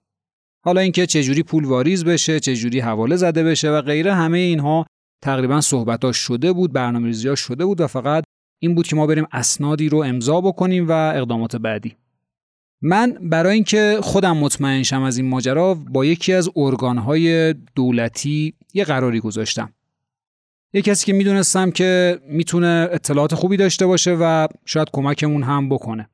حالا 0.64 0.80
اینکه 0.80 1.06
چجوری 1.06 1.42
پول 1.42 1.64
واریز 1.64 2.04
بشه، 2.04 2.40
چجوری 2.40 2.80
حواله 2.80 3.16
زده 3.16 3.44
بشه 3.44 3.70
و 3.70 3.80
غیره 3.80 4.14
همه 4.14 4.38
اینها 4.38 4.86
تقریبا 5.22 5.60
صحبتاش 5.60 6.16
شده 6.16 6.52
بود، 6.52 6.72
برنامه‌ریزیاش 6.72 7.40
شده 7.40 7.64
بود 7.64 7.80
و 7.80 7.86
فقط 7.86 8.24
این 8.58 8.74
بود 8.74 8.86
که 8.86 8.96
ما 8.96 9.06
بریم 9.06 9.26
اسنادی 9.32 9.88
رو 9.88 9.98
امضا 9.98 10.40
بکنیم 10.40 10.88
و 10.88 10.92
اقدامات 10.92 11.56
بعدی. 11.56 11.96
من 12.82 13.18
برای 13.22 13.54
اینکه 13.54 13.98
خودم 14.02 14.36
مطمئن 14.36 14.82
شم 14.82 15.02
از 15.02 15.18
این 15.18 15.28
ماجرا 15.28 15.74
با 15.74 16.04
یکی 16.04 16.32
از 16.32 16.50
ارگانهای 16.56 17.54
دولتی 17.74 18.54
یه 18.74 18.84
قراری 18.84 19.20
گذاشتم. 19.20 19.72
یه 20.74 20.82
کسی 20.82 21.06
که 21.06 21.12
می‌دونستم 21.12 21.70
که 21.70 22.20
می‌تونه 22.28 22.88
اطلاعات 22.92 23.34
خوبی 23.34 23.56
داشته 23.56 23.86
باشه 23.86 24.16
و 24.20 24.48
شاید 24.64 24.88
کمکمون 24.92 25.42
هم 25.42 25.68
بکنه. 25.68 26.08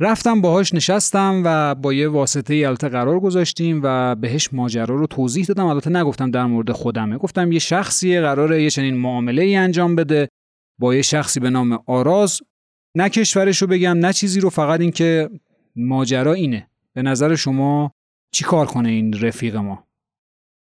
رفتم 0.00 0.40
باهاش 0.40 0.74
نشستم 0.74 1.42
و 1.44 1.74
با 1.74 1.92
یه 1.92 2.08
واسطه 2.08 2.54
البته 2.54 2.88
قرار 2.88 3.20
گذاشتیم 3.20 3.80
و 3.84 4.14
بهش 4.14 4.48
ماجرا 4.52 4.96
رو 4.96 5.06
توضیح 5.06 5.44
دادم. 5.44 5.66
البته 5.66 5.90
نگفتم 5.90 6.30
در 6.30 6.46
مورد 6.46 6.72
خودمه. 6.72 7.18
گفتم 7.18 7.52
یه 7.52 7.58
شخصی 7.58 8.20
قراره 8.20 8.62
یه 8.62 8.70
چنین 8.70 8.96
معامله 8.96 9.42
ای 9.42 9.56
انجام 9.56 9.96
بده 9.96 10.28
با 10.80 10.94
یه 10.94 11.02
شخصی 11.02 11.40
به 11.40 11.50
نام 11.50 11.78
آراز. 11.86 12.40
نه 12.96 13.08
کشورش 13.08 13.62
رو 13.62 13.68
بگم 13.68 13.98
نه 13.98 14.12
چیزی 14.12 14.40
رو 14.40 14.50
فقط 14.50 14.80
این 14.80 14.90
که 14.90 15.30
ماجرا 15.76 16.32
اینه. 16.32 16.68
به 16.94 17.02
نظر 17.02 17.34
شما 17.34 17.92
چی 18.34 18.44
کار 18.44 18.66
کنه 18.66 18.88
این 18.88 19.20
رفیق 19.20 19.56
ما؟ 19.56 19.86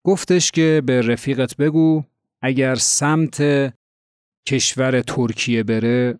گفتش 0.06 0.50
که 0.50 0.82
به 0.86 1.02
رفیقت 1.02 1.56
بگو. 1.56 2.04
اگر 2.42 2.74
سمت 2.74 3.42
کشور 4.46 5.00
ترکیه 5.00 5.62
بره 5.62 6.18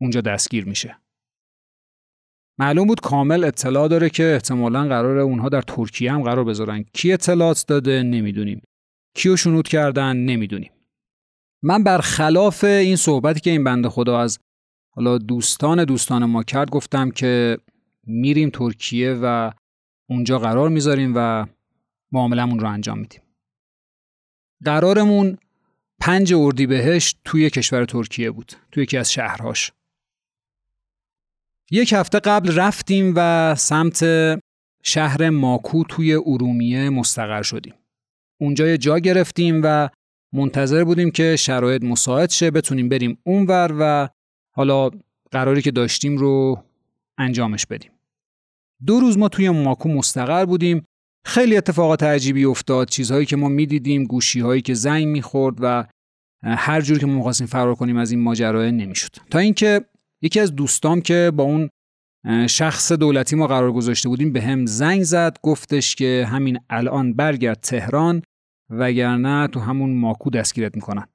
اونجا 0.00 0.20
دستگیر 0.20 0.64
میشه. 0.64 0.96
معلوم 2.58 2.86
بود 2.86 3.00
کامل 3.00 3.44
اطلاع 3.44 3.88
داره 3.88 4.10
که 4.10 4.32
احتمالا 4.32 4.88
قراره 4.88 5.22
اونها 5.22 5.48
در 5.48 5.62
ترکیه 5.62 6.12
هم 6.12 6.22
قرار 6.22 6.44
بذارن. 6.44 6.82
کی 6.82 7.12
اطلاعات 7.12 7.64
داده؟ 7.68 8.02
نمی‌دونیم. 8.02 8.62
کیو 9.14 9.36
شنود 9.36 9.68
کردن؟ 9.68 10.16
نمی‌دونیم. 10.16 10.70
من 11.62 11.84
برخلاف 11.84 12.64
این 12.64 12.96
صحبتی 12.96 13.40
که 13.40 13.50
این 13.50 13.64
بنده 13.64 13.88
خدا 13.88 14.20
از 14.20 14.38
حالا 14.90 15.18
دوستان 15.18 15.84
دوستان 15.84 16.24
ما 16.24 16.42
کرد 16.42 16.70
گفتم 16.70 17.10
که 17.10 17.58
میریم 18.06 18.50
ترکیه 18.50 19.18
و 19.22 19.52
اونجا 20.08 20.38
قرار 20.38 20.68
می‌ذاریم 20.68 21.12
و 21.16 21.46
معاملمون 22.12 22.58
رو 22.58 22.68
انجام 22.68 22.98
میدیم. 22.98 23.20
قرارمون 24.64 25.38
پنج 26.00 26.34
اردیبهشت 26.34 27.18
توی 27.24 27.50
کشور 27.50 27.84
ترکیه 27.84 28.30
بود 28.30 28.52
توی 28.72 28.82
یکی 28.82 28.96
از 28.96 29.12
شهرهاش. 29.12 29.72
یک 31.70 31.92
هفته 31.92 32.18
قبل 32.18 32.54
رفتیم 32.54 33.12
و 33.16 33.54
سمت 33.54 34.04
شهر 34.82 35.30
ماکو 35.30 35.84
توی 35.84 36.14
ارومیه 36.14 36.90
مستقر 36.90 37.42
شدیم. 37.42 37.74
اونجا 38.40 38.66
یه 38.66 38.78
جا 38.78 38.98
گرفتیم 38.98 39.60
و 39.64 39.88
منتظر 40.32 40.84
بودیم 40.84 41.10
که 41.10 41.36
شرایط 41.36 41.84
مساعد 41.84 42.30
شه 42.30 42.50
بتونیم 42.50 42.88
بریم 42.88 43.18
اونور 43.24 43.76
و 43.80 44.08
حالا 44.54 44.90
قراری 45.30 45.62
که 45.62 45.70
داشتیم 45.70 46.16
رو 46.16 46.64
انجامش 47.18 47.66
بدیم. 47.66 47.90
دو 48.86 49.00
روز 49.00 49.18
ما 49.18 49.28
توی 49.28 49.50
ماکو 49.50 49.88
مستقر 49.88 50.44
بودیم 50.44 50.86
خیلی 51.24 51.56
اتفاقات 51.56 52.02
عجیبی 52.02 52.44
افتاد. 52.44 52.88
چیزهایی 52.88 53.26
که 53.26 53.36
ما 53.36 53.48
می‌دیدیم 53.48 54.04
گوشی 54.04 54.40
هایی 54.40 54.62
که 54.62 54.74
زنگ 54.74 55.06
می‌خورد 55.06 55.56
و 55.60 55.86
هر 56.42 56.80
جور 56.80 56.98
که 56.98 57.06
ما 57.06 57.14
می‌خواستیم 57.14 57.46
فرار 57.46 57.74
کنیم 57.74 57.96
از 57.96 58.10
این 58.10 58.20
ماجرا 58.20 58.70
نمی‌شد. 58.70 59.10
تا 59.30 59.38
اینکه 59.38 59.84
یکی 60.22 60.40
از 60.40 60.54
دوستام 60.54 61.00
که 61.00 61.32
با 61.36 61.44
اون 61.44 61.70
شخص 62.46 62.92
دولتی 62.92 63.36
ما 63.36 63.46
قرار 63.46 63.72
گذاشته 63.72 64.08
بودیم 64.08 64.32
به 64.32 64.42
هم 64.42 64.66
زنگ 64.66 65.02
زد 65.02 65.38
گفتش 65.42 65.94
که 65.94 66.26
همین 66.28 66.60
الان 66.70 67.14
برگرد 67.14 67.60
تهران 67.60 68.22
وگرنه 68.70 69.48
تو 69.48 69.60
همون 69.60 69.96
ماکو 69.96 70.30
دستگیرت 70.30 70.74
می‌کنن. 70.74 71.06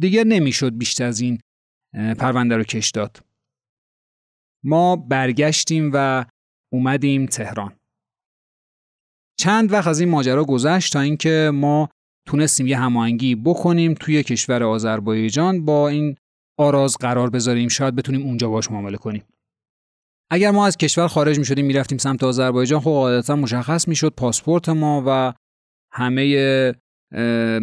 دیگه 0.00 0.24
نمی‌شد 0.24 0.78
بیشتر 0.78 1.04
از 1.04 1.20
این 1.20 1.40
پرونده 1.94 2.56
رو 2.56 2.64
کش 2.64 2.90
داد. 2.90 3.20
ما 4.64 4.96
برگشتیم 4.96 5.90
و 5.94 6.24
اومدیم 6.72 7.26
تهران. 7.26 7.75
چند 9.38 9.72
وقت 9.72 9.86
از 9.86 10.00
این 10.00 10.08
ماجرا 10.08 10.44
گذشت 10.44 10.92
تا 10.92 11.00
اینکه 11.00 11.50
ما 11.54 11.88
تونستیم 12.26 12.66
یه 12.66 12.78
هماهنگی 12.78 13.34
بکنیم 13.34 13.94
توی 13.94 14.22
کشور 14.22 14.62
آذربایجان 14.62 15.64
با 15.64 15.88
این 15.88 16.16
آراز 16.58 16.96
قرار 17.00 17.30
بذاریم 17.30 17.68
شاید 17.68 17.96
بتونیم 17.96 18.26
اونجا 18.26 18.48
باش 18.48 18.70
معامله 18.70 18.96
کنیم. 18.96 19.22
اگر 20.30 20.50
ما 20.50 20.66
از 20.66 20.76
کشور 20.76 21.08
خارج 21.08 21.38
می‌شدیم 21.38 21.66
می‌رفتیم 21.66 21.98
سمت 21.98 22.24
آذربایجان 22.24 22.80
خب 22.80 22.90
قاعدتا 22.90 23.36
مشخص 23.36 23.88
می‌شد 23.88 24.14
پاسپورت 24.16 24.68
ما 24.68 25.02
و 25.06 25.32
همه 25.92 26.22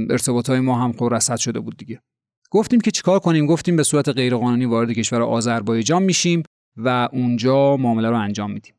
ارتباط 0.09 0.49
های 0.49 0.59
ما 0.59 0.83
هم 0.83 0.93
خب 0.93 1.09
رصد 1.11 1.37
شده 1.37 1.59
بود 1.59 1.77
دیگه. 1.77 2.01
گفتیم 2.51 2.81
که 2.81 2.91
چیکار 2.91 3.19
کنیم؟ 3.19 3.45
گفتیم 3.45 3.75
به 3.75 3.83
صورت 3.83 4.09
غیرقانونی 4.09 4.65
وارد 4.65 4.91
کشور 4.91 5.21
آذربایجان 5.21 6.03
میشیم 6.03 6.43
و 6.77 7.09
اونجا 7.11 7.77
معامله 7.77 8.09
رو 8.09 8.17
انجام 8.17 8.51
میدیم. 8.51 8.73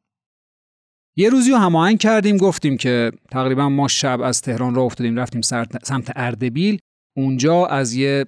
یه 1.16 1.28
روزی 1.28 1.50
رو 1.50 1.56
هماهنگ 1.56 1.98
کردیم 1.98 2.36
گفتیم 2.36 2.76
که 2.76 3.12
تقریبا 3.30 3.68
ما 3.68 3.88
شب 3.88 4.20
از 4.20 4.40
تهران 4.40 4.74
را 4.74 4.82
افتادیم 4.82 5.16
رفتیم 5.16 5.40
سمت 5.82 6.12
اردبیل. 6.16 6.78
اونجا 7.16 7.66
از 7.66 7.94
یه 7.94 8.24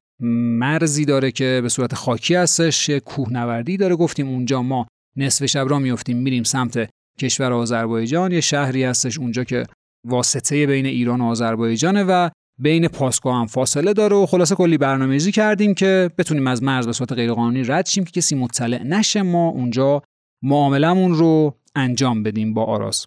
مرزی 0.58 1.04
داره 1.04 1.30
که 1.30 1.60
به 1.62 1.68
صورت 1.68 1.94
خاکی 1.94 2.34
هستش 2.34 2.90
کوهنوردی 2.90 3.76
داره. 3.76 3.96
گفتیم 3.96 4.28
اونجا 4.28 4.62
ما 4.62 4.86
نصف 5.16 5.46
شب 5.46 5.66
را 5.68 5.78
میفتیم 5.78 6.16
میریم 6.16 6.42
سمت 6.42 6.88
کشور 7.20 7.52
آذربایجان. 7.52 8.32
یه 8.32 8.40
شهری 8.40 8.84
هستش 8.84 9.18
اونجا 9.18 9.44
که 9.44 9.66
واسطه 10.06 10.66
بین 10.66 10.86
ایران 10.86 11.20
و 11.20 11.24
آذربایجانه 11.24 12.04
و 12.04 12.28
بین 12.58 12.88
پاسگاه 12.88 13.36
هم 13.36 13.46
فاصله 13.46 13.92
داره 13.92 14.16
و 14.16 14.26
خلاصه 14.26 14.54
کلی 14.54 14.78
برنامه‌ریزی 14.78 15.32
کردیم 15.32 15.74
که 15.74 16.10
بتونیم 16.18 16.46
از 16.46 16.62
مرز 16.62 16.86
به 16.86 16.92
صورت 16.92 17.12
غیرقانونی 17.12 17.64
رد 17.64 17.86
شیم 17.86 18.04
که 18.04 18.10
کسی 18.10 18.34
مطلع 18.34 18.82
نشه. 18.82 19.22
ما 19.22 19.48
اونجا 19.48 20.02
معاملمون 20.42 21.14
رو 21.14 21.54
انجام 21.76 22.22
بدیم 22.22 22.54
با 22.54 22.64
آراز. 22.64 23.06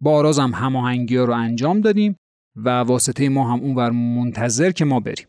با 0.00 0.16
آراز 0.16 0.38
هم 0.38 0.50
هماهنگی 0.54 1.16
رو 1.16 1.32
انجام 1.32 1.80
دادیم 1.80 2.16
و 2.56 2.68
واسطه 2.68 3.28
ما 3.28 3.52
هم 3.52 3.60
اونور 3.60 3.90
منتظر 3.90 4.70
که 4.70 4.84
ما 4.84 5.00
بریم. 5.00 5.26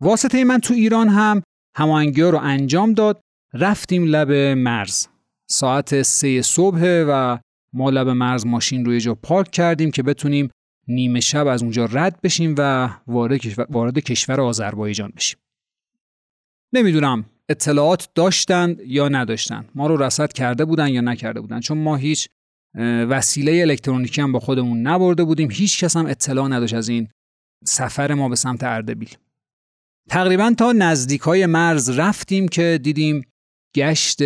واسطه 0.00 0.44
من 0.44 0.58
تو 0.58 0.74
ایران 0.74 1.08
هم 1.08 1.42
هماهنگی 1.76 2.22
رو 2.22 2.38
انجام 2.38 2.92
داد. 2.92 3.20
رفتیم 3.54 4.04
لب 4.04 4.32
مرز. 4.58 5.06
ساعت 5.50 6.02
سه 6.02 6.42
صبح 6.42 7.04
و 7.08 7.38
ما 7.72 7.90
لب 7.90 8.08
مرز 8.08 8.46
ماشین 8.46 8.84
رو 8.84 8.92
یه 8.94 9.00
جا 9.00 9.14
پارک 9.14 9.50
کردیم 9.50 9.90
که 9.90 10.02
بتونیم 10.02 10.50
نیمه 10.88 11.20
شب 11.20 11.46
از 11.46 11.62
اونجا 11.62 11.84
رد 11.84 12.20
بشیم 12.22 12.54
و 12.58 12.90
وارد 13.06 13.36
کشور, 13.36 13.66
وارد 13.70 13.98
کشور 13.98 14.40
آذربایجان 14.40 15.12
بشیم. 15.16 15.38
نمی‌دونم 16.72 17.24
اطلاعات 17.48 18.08
داشتند 18.14 18.80
یا 18.80 19.08
نداشتند؟ 19.08 19.68
ما 19.74 19.86
رو 19.86 19.96
رصد 19.96 20.32
کرده 20.32 20.64
بودن 20.64 20.88
یا 20.88 21.00
نکرده 21.00 21.40
بودن؟ 21.40 21.60
چون 21.60 21.78
ما 21.78 21.96
هیچ 21.96 22.28
وسیله 23.08 23.60
الکترونیکی 23.60 24.20
هم 24.20 24.32
با 24.32 24.40
خودمون 24.40 24.80
نبرده 24.80 25.24
بودیم. 25.24 25.50
هیچ 25.50 25.84
کس 25.84 25.96
هم 25.96 26.06
اطلاع 26.06 26.48
نداشت 26.48 26.74
از 26.74 26.88
این 26.88 27.08
سفر 27.64 28.14
ما 28.14 28.28
به 28.28 28.36
سمت 28.36 28.64
اردبیل. 28.64 29.16
تقریبا 30.08 30.54
تا 30.58 30.72
نزدیک 30.72 31.20
های 31.20 31.46
مرز 31.46 31.90
رفتیم 31.90 32.48
که 32.48 32.80
دیدیم 32.82 33.22
گشت 33.74 34.20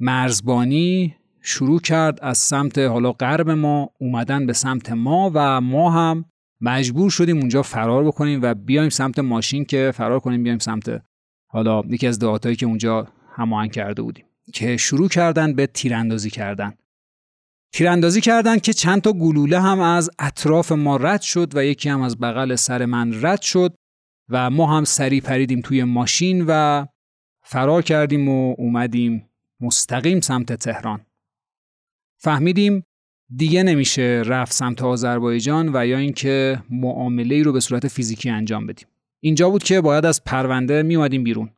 مرزبانی 0.00 1.14
شروع 1.40 1.80
کرد 1.80 2.18
از 2.22 2.38
سمت 2.38 2.78
حالا 2.78 3.12
غرب 3.12 3.50
ما 3.50 3.90
اومدن 3.98 4.46
به 4.46 4.52
سمت 4.52 4.90
ما 4.90 5.30
و 5.34 5.60
ما 5.60 5.90
هم 5.90 6.24
مجبور 6.60 7.10
شدیم 7.10 7.38
اونجا 7.38 7.62
فرار 7.62 8.04
بکنیم 8.04 8.42
و 8.42 8.54
بیایم 8.54 8.88
سمت 8.88 9.18
ماشین 9.18 9.64
که 9.64 9.92
فرار 9.94 10.20
کنیم 10.20 10.42
بیایم 10.42 10.58
سمت 10.58 11.02
حالا 11.46 11.82
یکی 11.88 12.06
از 12.06 12.18
دهاتایی 12.18 12.56
که 12.56 12.66
اونجا 12.66 13.08
هماهنگ 13.36 13.72
کرده 13.72 14.02
بودیم 14.02 14.24
که 14.52 14.76
شروع 14.76 15.08
کردن 15.08 15.54
به 15.54 15.66
تیراندازی 15.66 16.30
کردن. 16.30 16.74
تیراندازی 17.72 18.20
کردن 18.20 18.58
که 18.58 18.72
چند 18.72 19.02
تا 19.02 19.12
گلوله 19.12 19.60
هم 19.60 19.80
از 19.80 20.10
اطراف 20.18 20.72
ما 20.72 20.96
رد 20.96 21.20
شد 21.20 21.56
و 21.56 21.64
یکی 21.64 21.88
هم 21.88 22.02
از 22.02 22.18
بغل 22.18 22.54
سر 22.54 22.84
من 22.84 23.26
رد 23.26 23.42
شد 23.42 23.74
و 24.28 24.50
ما 24.50 24.76
هم 24.76 24.84
سری 24.84 25.20
پریدیم 25.20 25.60
توی 25.60 25.84
ماشین 25.84 26.44
و 26.48 26.86
فرار 27.42 27.82
کردیم 27.82 28.28
و 28.28 28.54
اومدیم 28.58 29.30
مستقیم 29.60 30.20
سمت 30.20 30.52
تهران. 30.52 31.06
فهمیدیم 32.18 32.84
دیگه 33.36 33.62
نمیشه 33.62 34.22
رفت 34.26 34.52
سمت 34.52 34.82
آذربایجان 34.82 35.70
و 35.74 35.86
یا 35.86 35.98
اینکه 35.98 36.62
معامله 36.70 37.34
ای 37.34 37.42
رو 37.42 37.52
به 37.52 37.60
صورت 37.60 37.88
فیزیکی 37.88 38.30
انجام 38.30 38.66
بدیم. 38.66 38.88
اینجا 39.26 39.50
بود 39.50 39.62
که 39.62 39.80
باید 39.80 40.06
از 40.06 40.24
پرونده 40.24 40.82
می 40.82 40.96
اومدیم 40.96 41.24
بیرون. 41.24 41.50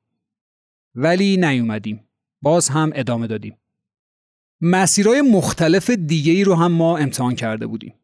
ولی 0.95 1.37
نیومدیم. 1.37 2.01
باز 2.43 2.69
هم 2.69 2.93
ادامه 2.95 3.27
دادیم. 3.27 3.57
مسیرهای 4.61 5.21
مختلف 5.21 5.91
دیگه 5.91 6.33
ای 6.33 6.45
رو 6.45 6.55
هم 6.55 6.73
ما 6.73 6.99
امتحان 6.99 7.35
کرده 7.35 7.67
بودیم. 7.67 7.95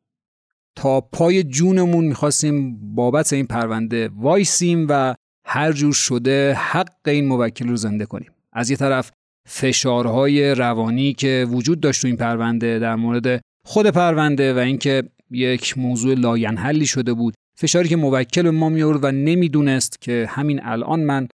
تا 0.76 1.00
پای 1.00 1.42
جونمون 1.42 2.04
می‌خواستیم 2.04 2.78
بابت 2.94 3.32
این 3.32 3.46
پرونده 3.46 4.10
وایسیم 4.16 4.86
و 4.88 5.14
هر 5.46 5.72
جور 5.72 5.92
شده 5.92 6.54
حق 6.54 7.08
این 7.08 7.26
موکل 7.26 7.68
رو 7.68 7.76
زنده 7.76 8.06
کنیم. 8.06 8.30
از 8.52 8.70
یه 8.70 8.76
طرف 8.76 9.10
فشارهای 9.48 10.54
روانی 10.54 11.12
که 11.12 11.46
وجود 11.50 11.80
داشت 11.80 12.02
تو 12.02 12.06
این 12.06 12.16
پرونده 12.16 12.78
در 12.78 12.96
مورد 12.96 13.40
خود 13.66 13.86
پرونده 13.86 14.54
و 14.54 14.58
اینکه 14.58 15.02
یک 15.30 15.78
موضوع 15.78 16.14
لاینحلی 16.14 16.86
شده 16.86 17.14
بود 17.14 17.34
فشاری 17.56 17.88
که 17.88 17.96
موکل 17.96 18.42
به 18.42 18.50
ما 18.50 18.68
میورد 18.68 19.04
و 19.04 19.10
نمی‌دونست 19.10 20.00
که 20.00 20.26
همین 20.28 20.60
الان 20.62 21.00
من 21.00 21.28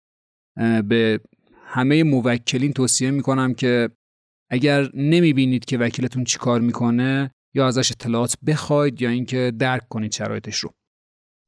به 0.81 1.19
همه 1.65 2.03
موکلین 2.03 2.73
توصیه 2.73 3.11
می‌کنم 3.11 3.53
که 3.53 3.89
اگر 4.51 4.89
نمی‌بینید 4.93 5.65
که 5.65 5.77
وکیلتون 5.77 6.23
چیکار 6.23 6.61
می‌کنه 6.61 7.31
یا 7.55 7.67
ازش 7.67 7.91
اطلاعات 7.91 8.35
بخواید 8.47 9.01
یا 9.01 9.09
اینکه 9.09 9.53
درک 9.59 9.87
کنید 9.89 10.11
شرایطش 10.11 10.57
رو. 10.57 10.73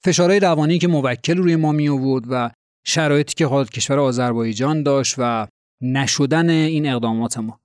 فشارهای 0.04 0.40
روانی 0.40 0.80
که 0.80 0.88
موکل 0.88 1.38
روی 1.38 1.56
ما 1.56 1.72
می 1.72 1.90
آورد 1.90 2.26
و 2.30 2.52
شرایطی 2.86 3.36
که 3.36 3.46
حال 3.46 3.66
کشور 3.66 4.00
آذربایجان 4.00 4.84
داشت 4.84 5.16
و 5.18 5.48
نشدن 5.82 6.50
این 6.50 6.88
اقدامات 6.88 7.38
ما. 7.38 7.60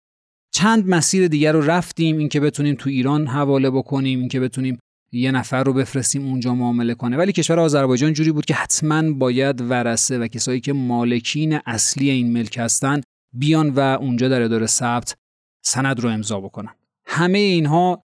چند 0.55 0.89
مسیر 0.89 1.29
دیگر 1.29 1.53
رو 1.53 1.61
رفتیم 1.61 2.19
اینکه 2.19 2.41
بتونیم 2.41 2.75
تو 2.75 2.91
ایران 2.91 3.27
حواله 3.27 3.71
بکنیم 3.71 4.19
اینکه 4.19 4.41
بتونیم 4.41 4.79
یه 5.17 5.31
نفر 5.31 5.65
رو 5.65 5.73
بفرستیم 5.73 6.27
اونجا 6.27 6.55
معامله 6.55 6.95
کنه. 6.95 7.17
ولی 7.17 7.33
کشور 7.33 7.61
آذربایجان 7.61 8.13
جوری 8.13 8.33
بود 8.33 8.45
که 8.45 8.55
حتما 8.55 9.13
باید 9.13 9.61
ورسه 9.61 10.19
و 10.19 10.27
کسایی 10.27 10.61
که 10.61 10.73
مالکین 10.73 11.61
اصلی 11.67 12.11
این 12.11 12.33
ملک 12.33 12.59
هستن 12.59 13.01
بیان 13.33 13.71
و 13.71 13.81
اونجا 13.81 14.29
در 14.29 14.43
اداره 14.43 14.67
ثبت 14.67 15.17
سند 15.63 16.01
رو 16.01 16.11
امضا 16.11 16.41
بکنن. 16.41 16.75
همه 17.07 17.39
اینها 17.39 18.05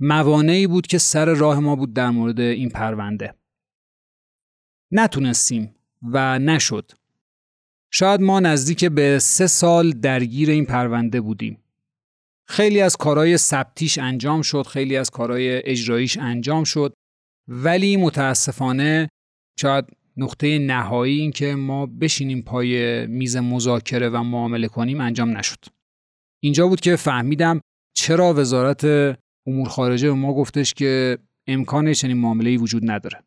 موانعی 0.00 0.66
بود 0.66 0.86
که 0.86 0.98
سر 0.98 1.34
راه 1.34 1.60
ما 1.60 1.76
بود 1.76 1.92
در 1.92 2.10
مورد 2.10 2.40
این 2.40 2.68
پرونده. 2.68 3.34
نتونستیم 4.92 5.74
و 6.02 6.38
نشد. 6.38 6.92
شاید 7.90 8.20
ما 8.20 8.40
نزدیک 8.40 8.84
به 8.84 9.18
سه 9.18 9.46
سال 9.46 9.90
درگیر 9.90 10.50
این 10.50 10.66
پرونده 10.66 11.20
بودیم. 11.20 11.58
خیلی 12.48 12.80
از 12.80 12.96
کارهای 12.96 13.36
ثبتیش 13.36 13.98
انجام 13.98 14.42
شد 14.42 14.66
خیلی 14.66 14.96
از 14.96 15.10
کارهای 15.10 15.70
اجراییش 15.70 16.18
انجام 16.18 16.64
شد. 16.64 16.94
ولی 17.48 17.96
متاسفانه 17.96 19.08
شاید 19.60 19.84
نقطه 20.16 20.58
نهایی 20.58 21.20
این 21.20 21.30
که 21.30 21.54
ما 21.54 21.86
بشینیم 21.86 22.42
پای 22.42 23.06
میز 23.06 23.36
مذاکره 23.36 24.08
و 24.08 24.22
معامله 24.22 24.68
کنیم 24.68 25.00
انجام 25.00 25.36
نشد. 25.36 25.64
اینجا 26.42 26.68
بود 26.68 26.80
که 26.80 26.96
فهمیدم 26.96 27.60
چرا 27.96 28.34
وزارت 28.34 28.84
امور 29.46 29.68
خارجه 29.68 30.08
به 30.08 30.14
ما 30.14 30.34
گفتش 30.34 30.74
که 30.74 31.18
امکان 31.46 31.92
چنین 31.92 32.16
معامله 32.16 32.56
وجود 32.56 32.90
نداره. 32.90 33.22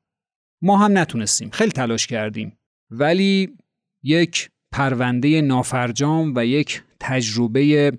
ما 0.64 0.78
هم 0.78 0.98
نتونستیم 0.98 1.50
خیلی 1.50 1.72
تلاش 1.72 2.08
کردیم. 2.08 2.58
ولی 2.92 3.58
یک 4.04 4.50
پرونده 4.74 5.42
نافرجام 5.42 6.34
و 6.36 6.46
یک 6.46 6.84
تجربه 7.00 7.92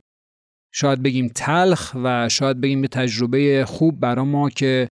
شاید 0.73 1.03
بگیم 1.03 1.29
تلخ 1.35 1.97
و 2.05 2.29
شاید 2.29 2.61
بگیم 2.61 2.83
به 2.83 2.89
تجربه 2.89 3.65
خوب 3.69 4.01
برا 4.01 4.25
ما 4.25 4.51
که 4.51 4.89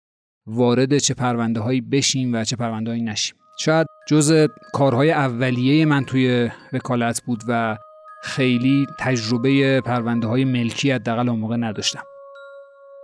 وارد 0.47 0.99
چه 0.99 1.15
پرونده 1.15 1.61
هایی 1.61 1.81
بشیم 1.81 2.35
و 2.35 2.45
چه 2.45 2.57
پرونده 2.57 2.91
هایی 2.91 3.03
نشیم. 3.03 3.37
شاید 3.59 3.87
جز 4.09 4.49
کارهای 4.73 5.11
اولیه 5.11 5.85
من 5.85 6.05
توی 6.05 6.51
وکالت 6.73 7.23
بود 7.27 7.43
و 7.49 7.77
خیلی 8.23 8.87
تجربه 8.99 9.81
پرونده 9.81 10.27
های 10.27 10.45
ملکی 10.45 10.91
حداقل 10.91 11.29
اون 11.29 11.39
موقع 11.39 11.57
نداشتم. 11.57 12.03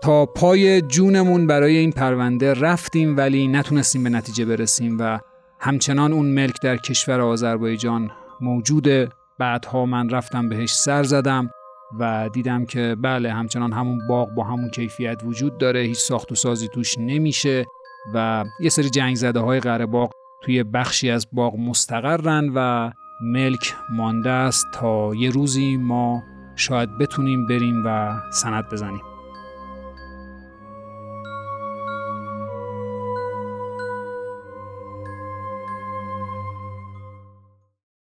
تا 0.02 0.26
پای 0.26 0.80
جونمون 0.80 1.46
برای 1.46 1.76
این 1.76 1.92
پرونده 1.92 2.54
رفتیم 2.54 3.16
ولی 3.16 3.48
نتونستیم 3.48 4.04
به 4.04 4.11
نتیجه 4.11 4.44
برسیم 4.44 4.96
و 5.00 5.18
همچنان 5.61 6.12
اون 6.12 6.26
ملک 6.26 6.54
در 6.62 6.76
کشور 6.76 7.20
آذربایجان 7.20 8.11
موجوده. 8.40 9.08
بعدها 9.38 9.87
من 9.87 10.08
رفتم 10.08 10.48
بهش 10.48 10.74
سر 10.74 11.02
زدم. 11.02 11.50
و 11.98 12.28
دیدم 12.33 12.64
که 12.64 12.96
بله 13.02 13.33
همچنان 13.33 13.72
همون 13.72 13.98
باغ 14.09 14.31
با 14.35 14.44
همون 14.44 14.70
کیفیت 14.70 15.22
وجود 15.24 15.59
داره 15.59 15.81
هیچ 15.81 15.98
ساخت 15.98 16.33
و 16.33 16.35
سازی 16.35 16.68
توش 16.68 16.98
نمیشه 16.98 17.66
و 18.14 18.44
یه 18.61 18.70
سری 18.70 18.90
جنگ 18.90 19.16
زده 19.16 19.40
های 19.40 19.61
قره 19.61 19.87
باغ 19.87 20.11
توی 20.42 20.62
بخشی 20.62 21.11
از 21.11 21.26
باغ 21.33 21.57
مستقرن 21.59 22.52
و 22.55 22.90
ملک 23.22 23.74
مانده 23.90 24.31
است 24.31 24.66
تا 24.74 25.14
یه 25.14 25.31
روزی 25.31 25.76
ما 25.76 26.22
شاید 26.57 26.98
بتونیم 26.98 27.46
بریم 27.46 27.83
و 27.87 28.20
سند 28.33 28.68
بزنیم. 28.72 29.12